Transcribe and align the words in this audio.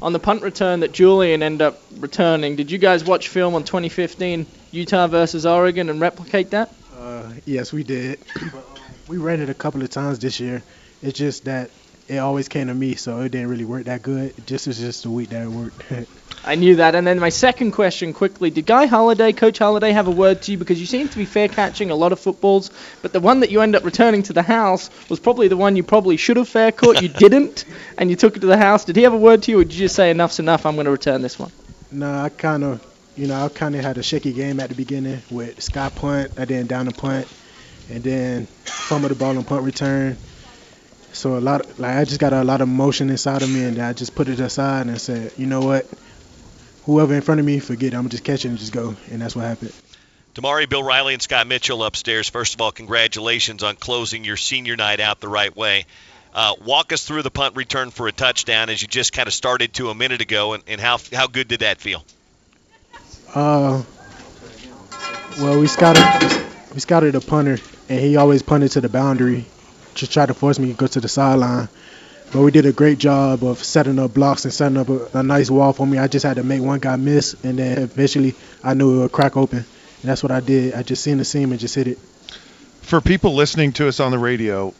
on 0.00 0.12
the 0.12 0.18
punt 0.18 0.42
return 0.42 0.80
that 0.80 0.92
Julian 0.92 1.42
ended 1.42 1.62
up 1.62 1.82
returning. 1.90 2.56
Did 2.56 2.70
you 2.70 2.78
guys 2.78 3.04
watch 3.04 3.28
film 3.28 3.54
on 3.54 3.64
2015 3.64 4.46
Utah 4.70 5.06
versus 5.08 5.44
Oregon 5.46 5.90
and 5.90 6.00
replicate 6.00 6.50
that? 6.50 6.74
Uh, 6.94 7.32
yes, 7.44 7.72
we 7.72 7.84
did. 7.84 8.24
we 9.08 9.16
ran 9.16 9.40
it 9.40 9.50
a 9.50 9.54
couple 9.54 9.82
of 9.82 9.90
times 9.90 10.18
this 10.18 10.40
year. 10.40 10.62
It's 11.02 11.18
just 11.18 11.44
that 11.46 11.70
it 12.08 12.18
always 12.18 12.48
came 12.48 12.68
to 12.68 12.74
me, 12.74 12.94
so 12.94 13.20
it 13.20 13.32
didn't 13.32 13.48
really 13.48 13.66
work 13.66 13.84
that 13.84 14.02
good. 14.02 14.34
This 14.46 14.66
is 14.66 14.78
just 14.78 15.02
the 15.02 15.10
week 15.10 15.28
that 15.28 15.42
it 15.42 15.48
worked. 15.48 15.82
I 16.44 16.54
knew 16.54 16.76
that. 16.76 16.94
And 16.94 17.06
then 17.06 17.18
my 17.18 17.28
second 17.28 17.72
question, 17.72 18.14
quickly, 18.14 18.48
did 18.48 18.64
Guy 18.64 18.86
Holliday, 18.86 19.32
Coach 19.32 19.58
Holliday, 19.58 19.92
have 19.92 20.08
a 20.08 20.10
word 20.10 20.40
to 20.42 20.52
you 20.52 20.58
because 20.58 20.80
you 20.80 20.86
seem 20.86 21.08
to 21.08 21.18
be 21.18 21.26
fair 21.26 21.48
catching 21.48 21.90
a 21.90 21.94
lot 21.94 22.12
of 22.12 22.20
footballs, 22.20 22.70
but 23.02 23.12
the 23.12 23.20
one 23.20 23.40
that 23.40 23.50
you 23.50 23.60
end 23.60 23.76
up 23.76 23.84
returning 23.84 24.22
to 24.24 24.32
the 24.32 24.42
house 24.42 24.88
was 25.10 25.20
probably 25.20 25.48
the 25.48 25.56
one 25.56 25.76
you 25.76 25.82
probably 25.82 26.16
should 26.16 26.38
have 26.38 26.48
fair 26.48 26.72
caught. 26.72 27.02
You 27.02 27.08
didn't, 27.24 27.66
and 27.98 28.08
you 28.08 28.16
took 28.16 28.36
it 28.36 28.40
to 28.40 28.46
the 28.46 28.56
house. 28.56 28.84
Did 28.84 28.96
he 28.96 29.02
have 29.02 29.12
a 29.12 29.18
word 29.18 29.42
to 29.42 29.50
you, 29.50 29.60
or 29.60 29.64
did 29.64 29.74
you 29.74 29.80
just 29.80 29.96
say 29.96 30.10
enough's 30.10 30.38
enough? 30.38 30.64
I'm 30.64 30.76
going 30.76 30.86
to 30.86 30.92
return 30.92 31.20
this 31.20 31.38
one. 31.38 31.52
no, 31.90 32.10
I 32.10 32.30
kind 32.30 32.64
of, 32.64 32.86
you 33.16 33.26
know, 33.26 33.44
I 33.44 33.48
kind 33.48 33.74
of 33.74 33.82
had 33.82 33.98
a 33.98 34.02
shaky 34.02 34.32
game 34.32 34.60
at 34.60 34.70
the 34.70 34.74
beginning 34.74 35.20
with 35.30 35.60
Scott 35.62 35.94
punt, 35.96 36.32
and 36.38 36.48
then 36.48 36.66
down 36.66 36.86
the 36.86 36.92
punt, 36.92 37.28
and 37.90 38.02
then 38.02 38.46
fumble 38.64 39.10
the 39.10 39.14
ball 39.14 39.36
on 39.36 39.44
punt 39.44 39.64
return. 39.64 40.16
So 41.18 41.36
a 41.36 41.40
lot, 41.40 41.80
like 41.80 41.96
I 41.96 42.04
just 42.04 42.20
got 42.20 42.32
a 42.32 42.44
lot 42.44 42.60
of 42.60 42.68
emotion 42.68 43.10
inside 43.10 43.42
of 43.42 43.50
me, 43.50 43.64
and 43.64 43.76
I 43.80 43.92
just 43.92 44.14
put 44.14 44.28
it 44.28 44.38
aside 44.38 44.86
and 44.86 45.00
said, 45.00 45.32
you 45.36 45.46
know 45.46 45.62
what, 45.62 45.84
whoever 46.84 47.12
in 47.12 47.22
front 47.22 47.40
of 47.40 47.44
me, 47.44 47.58
forget 47.58 47.92
it. 47.92 47.96
I'm 47.96 48.08
just 48.08 48.22
catching 48.22 48.52
and 48.52 48.58
just 48.58 48.72
go, 48.72 48.94
and 49.10 49.20
that's 49.20 49.34
what 49.34 49.44
happened. 49.44 49.72
Demari, 50.36 50.68
Bill 50.68 50.84
Riley, 50.84 51.14
and 51.14 51.20
Scott 51.20 51.48
Mitchell 51.48 51.82
upstairs. 51.82 52.28
First 52.28 52.54
of 52.54 52.60
all, 52.60 52.70
congratulations 52.70 53.64
on 53.64 53.74
closing 53.74 54.22
your 54.22 54.36
senior 54.36 54.76
night 54.76 55.00
out 55.00 55.18
the 55.18 55.28
right 55.28 55.54
way. 55.56 55.86
Uh, 56.32 56.54
walk 56.64 56.92
us 56.92 57.04
through 57.04 57.22
the 57.22 57.32
punt 57.32 57.56
return 57.56 57.90
for 57.90 58.06
a 58.06 58.12
touchdown 58.12 58.70
as 58.70 58.80
you 58.80 58.86
just 58.86 59.12
kind 59.12 59.26
of 59.26 59.34
started 59.34 59.72
to 59.72 59.90
a 59.90 59.96
minute 59.96 60.20
ago, 60.20 60.52
and, 60.52 60.62
and 60.68 60.80
how 60.80 60.98
how 61.12 61.26
good 61.26 61.48
did 61.48 61.60
that 61.60 61.78
feel? 61.78 62.04
Uh, 63.34 63.82
well, 65.40 65.58
we 65.58 65.66
scouted 65.66 66.04
we 66.72 66.78
scouted 66.78 67.16
a 67.16 67.20
punter, 67.20 67.58
and 67.88 67.98
he 67.98 68.16
always 68.16 68.42
punted 68.42 68.70
to 68.70 68.80
the 68.80 68.88
boundary, 68.88 69.46
just 69.98 70.12
tried 70.12 70.26
to 70.26 70.34
force 70.34 70.58
me 70.58 70.68
to 70.68 70.74
go 70.74 70.86
to 70.86 71.00
the 71.00 71.08
sideline. 71.08 71.68
But 72.32 72.42
we 72.42 72.50
did 72.50 72.66
a 72.66 72.72
great 72.72 72.98
job 72.98 73.42
of 73.42 73.62
setting 73.64 73.98
up 73.98 74.12
blocks 74.12 74.44
and 74.44 74.52
setting 74.52 74.76
up 74.76 74.88
a, 74.90 75.18
a 75.18 75.22
nice 75.22 75.50
wall 75.50 75.72
for 75.72 75.86
me. 75.86 75.98
I 75.98 76.08
just 76.08 76.24
had 76.26 76.36
to 76.36 76.42
make 76.42 76.60
one 76.62 76.78
guy 76.78 76.96
miss, 76.96 77.34
and 77.42 77.58
then 77.58 77.78
eventually 77.78 78.34
I 78.62 78.74
knew 78.74 78.98
it 78.98 79.02
would 79.02 79.12
crack 79.12 79.36
open. 79.36 79.58
And 79.58 80.10
that's 80.10 80.22
what 80.22 80.30
I 80.30 80.40
did. 80.40 80.74
I 80.74 80.82
just 80.82 81.02
seen 81.02 81.18
the 81.18 81.24
seam 81.24 81.50
and 81.52 81.60
just 81.60 81.74
hit 81.74 81.88
it. 81.88 81.98
For 82.82 83.00
people 83.00 83.34
listening 83.34 83.72
to 83.74 83.88
us 83.88 83.98
on 83.98 84.10
the 84.10 84.18
radio, 84.18 84.74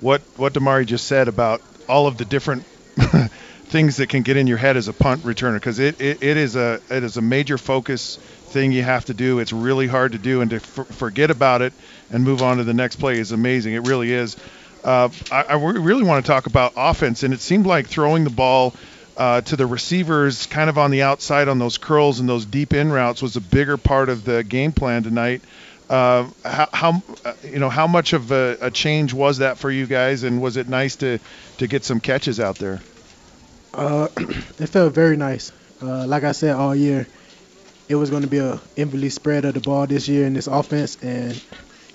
what 0.00 0.22
what 0.36 0.54
Demari 0.54 0.86
just 0.86 1.06
said 1.06 1.28
about 1.28 1.62
all 1.88 2.06
of 2.06 2.16
the 2.16 2.24
different 2.24 2.64
things 3.66 3.96
that 3.98 4.08
can 4.08 4.22
get 4.22 4.36
in 4.36 4.46
your 4.46 4.58
head 4.58 4.76
as 4.76 4.88
a 4.88 4.92
punt 4.92 5.22
returner, 5.22 5.54
because 5.54 5.78
it, 5.78 6.00
it, 6.00 6.22
it 6.22 6.36
is 6.36 6.56
a 6.56 6.80
it 6.90 7.04
is 7.04 7.16
a 7.16 7.22
major 7.22 7.58
focus 7.58 8.16
thing 8.16 8.72
you 8.72 8.82
have 8.82 9.04
to 9.06 9.14
do. 9.14 9.40
It's 9.40 9.52
really 9.52 9.86
hard 9.86 10.12
to 10.12 10.18
do, 10.18 10.40
and 10.40 10.50
to 10.50 10.56
f- 10.56 10.88
forget 10.88 11.30
about 11.30 11.60
it 11.60 11.72
and 12.10 12.24
move 12.24 12.42
on 12.42 12.58
to 12.58 12.64
the 12.64 12.74
next 12.74 12.96
play 12.96 13.18
is 13.18 13.32
amazing. 13.32 13.74
It 13.74 13.86
really 13.86 14.12
is. 14.12 14.36
Uh, 14.84 15.08
I, 15.32 15.42
I 15.44 15.54
really 15.54 16.04
want 16.04 16.24
to 16.24 16.30
talk 16.30 16.46
about 16.46 16.74
offense, 16.76 17.22
and 17.22 17.32
it 17.32 17.40
seemed 17.40 17.66
like 17.66 17.86
throwing 17.86 18.24
the 18.24 18.30
ball 18.30 18.74
uh, 19.16 19.40
to 19.40 19.56
the 19.56 19.66
receivers, 19.66 20.46
kind 20.46 20.68
of 20.68 20.76
on 20.76 20.90
the 20.90 21.02
outside 21.02 21.48
on 21.48 21.58
those 21.58 21.78
curls 21.78 22.20
and 22.20 22.28
those 22.28 22.44
deep 22.44 22.74
in 22.74 22.92
routes, 22.92 23.22
was 23.22 23.36
a 23.36 23.40
bigger 23.40 23.76
part 23.76 24.08
of 24.08 24.24
the 24.24 24.44
game 24.44 24.72
plan 24.72 25.02
tonight. 25.02 25.40
Uh, 25.88 26.26
how, 26.44 26.68
how 26.72 27.02
uh, 27.24 27.32
you 27.42 27.58
know 27.58 27.68
how 27.68 27.86
much 27.86 28.12
of 28.12 28.32
a, 28.32 28.56
a 28.60 28.70
change 28.70 29.12
was 29.12 29.38
that 29.38 29.58
for 29.58 29.70
you 29.70 29.86
guys, 29.86 30.22
and 30.22 30.42
was 30.42 30.56
it 30.56 30.68
nice 30.68 30.96
to 30.96 31.18
to 31.58 31.66
get 31.66 31.84
some 31.84 32.00
catches 32.00 32.40
out 32.40 32.56
there? 32.56 32.80
Uh, 33.72 34.08
it 34.16 34.66
felt 34.68 34.94
very 34.94 35.16
nice. 35.16 35.52
Uh, 35.82 36.06
like 36.06 36.24
I 36.24 36.32
said 36.32 36.56
all 36.56 36.74
year, 36.74 37.06
it 37.88 37.94
was 37.94 38.10
going 38.10 38.22
to 38.22 38.28
be 38.28 38.38
a 38.38 38.60
evenly 38.76 39.10
spread 39.10 39.44
of 39.44 39.54
the 39.54 39.60
ball 39.60 39.86
this 39.86 40.08
year 40.08 40.26
in 40.26 40.32
this 40.34 40.46
offense, 40.46 40.96
and 41.02 41.40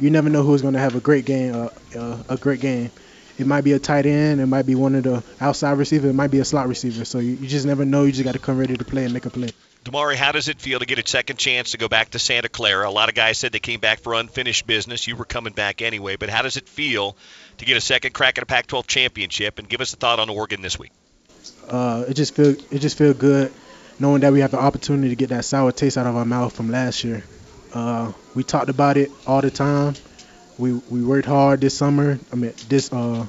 you 0.00 0.10
never 0.10 0.28
know 0.28 0.42
who's 0.42 0.62
going 0.62 0.74
to 0.74 0.80
have 0.80 0.94
a 0.94 1.00
great 1.00 1.24
game. 1.24 1.54
Uh, 1.54 1.68
uh, 1.96 2.22
a 2.28 2.36
great 2.36 2.60
game. 2.60 2.90
It 3.38 3.46
might 3.46 3.62
be 3.62 3.72
a 3.72 3.78
tight 3.78 4.04
end. 4.06 4.40
It 4.40 4.46
might 4.46 4.66
be 4.66 4.74
one 4.74 4.96
of 4.96 5.04
the 5.04 5.22
outside 5.40 5.78
receivers. 5.78 6.10
It 6.10 6.14
might 6.14 6.30
be 6.30 6.40
a 6.40 6.44
slot 6.44 6.66
receiver. 6.66 7.04
So 7.04 7.18
you, 7.18 7.32
you 7.32 7.46
just 7.46 7.66
never 7.66 7.84
know. 7.84 8.04
You 8.04 8.12
just 8.12 8.24
got 8.24 8.32
to 8.32 8.40
come 8.40 8.58
ready 8.58 8.76
to 8.76 8.84
play 8.84 9.04
and 9.04 9.14
make 9.14 9.26
a 9.26 9.30
play. 9.30 9.50
Demari, 9.84 10.16
how 10.16 10.32
does 10.32 10.48
it 10.48 10.60
feel 10.60 10.80
to 10.80 10.86
get 10.86 10.98
a 10.98 11.08
second 11.08 11.36
chance 11.36 11.70
to 11.70 11.78
go 11.78 11.88
back 11.88 12.10
to 12.10 12.18
Santa 12.18 12.48
Clara? 12.48 12.88
A 12.88 12.90
lot 12.90 13.08
of 13.08 13.14
guys 13.14 13.38
said 13.38 13.52
they 13.52 13.60
came 13.60 13.78
back 13.78 14.00
for 14.00 14.14
unfinished 14.14 14.66
business. 14.66 15.06
You 15.06 15.14
were 15.14 15.24
coming 15.24 15.52
back 15.52 15.82
anyway, 15.82 16.16
but 16.16 16.30
how 16.30 16.42
does 16.42 16.56
it 16.56 16.68
feel 16.68 17.16
to 17.58 17.64
get 17.64 17.76
a 17.76 17.80
second 17.80 18.12
crack 18.12 18.38
at 18.38 18.42
a 18.42 18.46
Pac-12 18.46 18.86
championship? 18.86 19.58
And 19.58 19.68
give 19.68 19.80
us 19.80 19.92
a 19.94 19.96
thought 19.96 20.18
on 20.18 20.28
Oregon 20.28 20.60
this 20.60 20.78
week. 20.78 20.92
Uh, 21.68 22.04
it 22.08 22.14
just 22.14 22.34
feel 22.34 22.56
it 22.70 22.78
just 22.80 22.98
feel 22.98 23.14
good 23.14 23.52
knowing 24.00 24.20
that 24.20 24.32
we 24.32 24.40
have 24.40 24.50
the 24.50 24.60
opportunity 24.60 25.08
to 25.10 25.16
get 25.16 25.30
that 25.30 25.44
sour 25.44 25.72
taste 25.72 25.98
out 25.98 26.06
of 26.06 26.16
our 26.16 26.24
mouth 26.24 26.54
from 26.54 26.70
last 26.70 27.04
year. 27.04 27.24
Uh, 27.72 28.12
we 28.34 28.42
talked 28.42 28.68
about 28.68 28.96
it 28.96 29.10
all 29.26 29.40
the 29.40 29.50
time. 29.50 29.94
We 30.58 30.72
we 30.90 31.02
worked 31.04 31.26
hard 31.26 31.60
this 31.60 31.76
summer. 31.76 32.18
I 32.32 32.36
mean 32.36 32.52
this 32.68 32.92
uh 32.92 33.26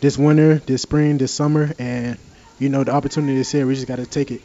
this 0.00 0.18
winter, 0.18 0.56
this 0.66 0.82
spring, 0.82 1.18
this 1.18 1.32
summer, 1.32 1.72
and 1.78 2.18
you 2.58 2.68
know 2.68 2.84
the 2.84 2.92
opportunity 2.92 3.38
is 3.38 3.50
here. 3.50 3.66
We 3.66 3.74
just 3.74 3.86
got 3.86 3.96
to 3.96 4.06
take 4.06 4.30
it. 4.30 4.42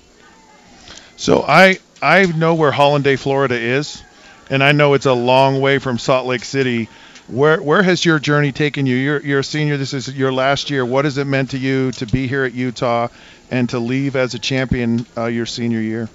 So 1.18 1.44
I 1.48 1.80
I 2.02 2.26
know 2.26 2.56
where 2.56 2.72
Hallandale, 2.72 3.20
Florida 3.20 3.56
is, 3.56 4.02
and 4.50 4.64
I 4.64 4.72
know 4.72 4.94
it's 4.94 5.06
a 5.06 5.14
long 5.14 5.62
way 5.62 5.80
from 5.80 5.98
Salt 5.98 6.26
Lake 6.26 6.44
City. 6.44 6.90
Where 7.28 7.62
where 7.62 7.84
has 7.84 8.04
your 8.04 8.20
journey 8.20 8.52
taken 8.52 8.86
you? 8.86 8.96
You're 8.96 9.22
you're 9.22 9.40
a 9.40 9.44
senior. 9.44 9.78
This 9.78 9.94
is 9.94 10.14
your 10.14 10.32
last 10.34 10.70
year. 10.70 10.86
What 10.86 11.06
has 11.06 11.18
it 11.18 11.28
meant 11.28 11.52
to 11.52 11.58
you 11.58 11.92
to 11.94 12.06
be 12.06 12.28
here 12.28 12.44
at 12.44 12.54
Utah 12.54 13.10
and 13.50 13.70
to 13.70 13.80
leave 13.80 14.16
as 14.16 14.34
a 14.34 14.40
champion 14.40 15.06
uh, 15.18 15.26
your 15.26 15.46
senior 15.46 15.80
year? 15.80 16.10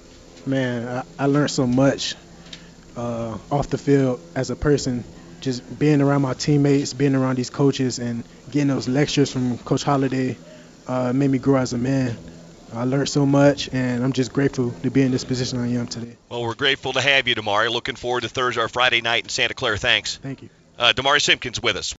Man, 0.45 0.87
I, 0.87 1.23
I 1.23 1.25
learned 1.27 1.51
so 1.51 1.67
much 1.67 2.15
uh, 2.97 3.37
off 3.51 3.69
the 3.69 3.77
field 3.77 4.19
as 4.35 4.49
a 4.49 4.55
person. 4.55 5.03
Just 5.39 5.79
being 5.79 6.01
around 6.01 6.23
my 6.23 6.33
teammates, 6.33 6.93
being 6.93 7.15
around 7.15 7.37
these 7.37 7.51
coaches, 7.51 7.99
and 7.99 8.23
getting 8.51 8.67
those 8.69 8.87
lectures 8.87 9.31
from 9.31 9.57
Coach 9.59 9.83
Holliday 9.83 10.35
uh, 10.87 11.13
made 11.13 11.29
me 11.29 11.37
grow 11.37 11.57
as 11.57 11.73
a 11.73 11.77
man. 11.77 12.17
I 12.73 12.83
learned 12.83 13.07
so 13.07 13.25
much, 13.25 13.69
and 13.71 14.03
I'm 14.03 14.13
just 14.13 14.33
grateful 14.33 14.71
to 14.83 14.91
be 14.91 15.03
in 15.03 15.11
this 15.11 15.23
position 15.23 15.59
I 15.59 15.73
am 15.73 15.87
today. 15.87 16.17
Well, 16.29 16.41
we're 16.41 16.55
grateful 16.55 16.93
to 16.93 17.01
have 17.01 17.27
you, 17.27 17.35
Demari. 17.35 17.71
Looking 17.71 17.95
forward 17.95 18.21
to 18.21 18.29
Thursday 18.29 18.61
or 18.61 18.67
Friday 18.67 19.01
night 19.01 19.23
in 19.23 19.29
Santa 19.29 19.53
Clara. 19.53 19.77
Thanks. 19.77 20.17
Thank 20.17 20.41
you. 20.41 20.49
Uh, 20.77 20.93
Demari 20.93 21.21
Simpkins 21.21 21.61
with 21.61 21.75
us. 21.77 21.95